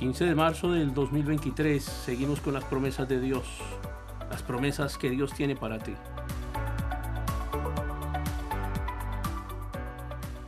[0.00, 3.44] 15 de marzo del 2023 seguimos con las promesas de Dios,
[4.30, 5.92] las promesas que Dios tiene para ti.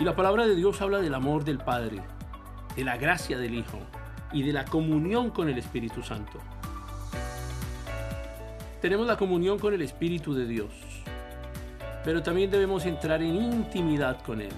[0.00, 2.00] Y la palabra de Dios habla del amor del Padre,
[2.74, 3.78] de la gracia del Hijo
[4.32, 6.38] y de la comunión con el Espíritu Santo.
[8.80, 10.72] Tenemos la comunión con el Espíritu de Dios,
[12.06, 14.54] pero también debemos entrar en intimidad con Él.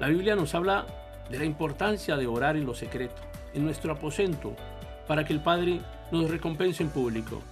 [0.00, 0.86] La Biblia nos habla
[1.28, 4.54] de la importancia de orar en lo secreto, en nuestro aposento,
[5.06, 7.42] para que el Padre nos recompense en público.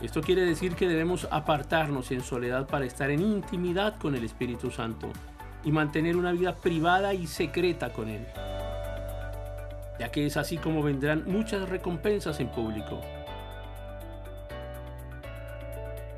[0.00, 4.70] Esto quiere decir que debemos apartarnos en soledad para estar en intimidad con el Espíritu
[4.70, 5.10] Santo
[5.64, 8.26] y mantener una vida privada y secreta con Él,
[9.98, 13.00] ya que es así como vendrán muchas recompensas en público.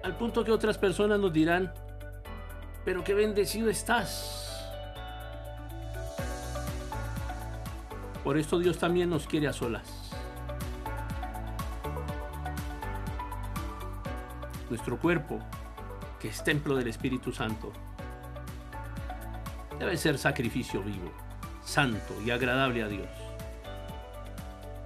[0.06, 1.74] Al punto que otras personas nos dirán,
[2.84, 4.56] pero qué bendecido estás.
[8.22, 10.12] Por esto Dios también nos quiere a solas.
[14.70, 15.40] nuestro cuerpo,
[16.20, 17.72] que es templo del Espíritu Santo,
[19.80, 21.10] debe ser sacrificio vivo,
[21.64, 23.08] santo y agradable a Dios,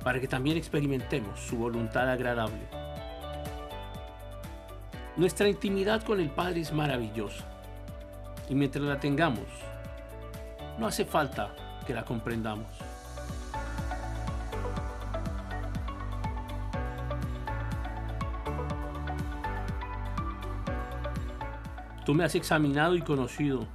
[0.03, 2.90] para que también experimentemos su voluntad agradable.
[5.21, 7.45] Nuestra intimidad con el Padre es maravillosa
[8.49, 9.45] y mientras la tengamos,
[10.79, 11.55] no hace falta
[11.87, 12.67] que la comprendamos.
[22.07, 23.67] Tú me has examinado y conocido.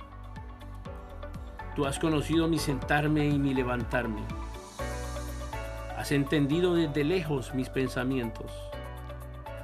[1.76, 4.24] Tú has conocido mi sentarme y mi levantarme.
[5.96, 8.52] Has entendido desde lejos mis pensamientos.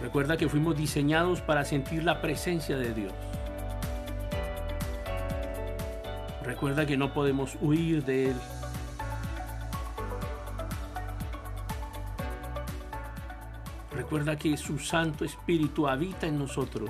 [0.00, 3.12] Recuerda que fuimos diseñados para sentir la presencia de Dios.
[6.42, 8.36] Recuerda que no podemos huir de Él.
[13.92, 16.88] Recuerda que su Santo Espíritu habita en nosotros.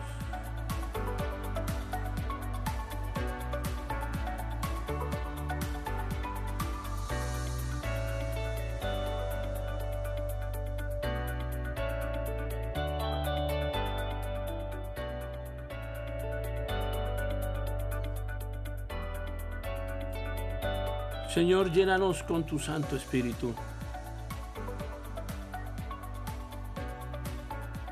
[21.32, 23.54] Señor, llénanos con tu Santo Espíritu.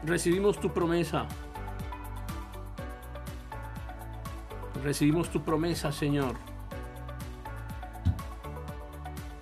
[0.08, 1.26] recibimos tu promesa.
[4.82, 6.34] Recibimos tu promesa, Señor.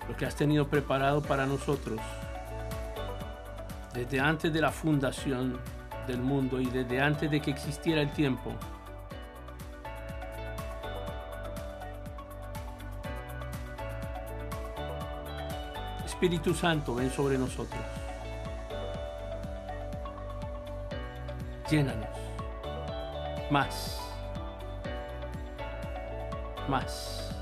[0.07, 1.99] Lo que has tenido preparado para nosotros.
[3.93, 5.57] Desde antes de la fundación
[6.05, 8.51] del mundo y desde antes de que existiera el tiempo.
[16.07, 17.81] Espíritu Santo, ven sobre nosotros.
[21.69, 22.07] Llénanos.
[23.51, 23.99] Más.
[26.69, 27.36] Más.